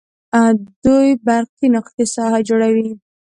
[0.83, 2.89] دوې برقي نقطې ساحه جوړوي.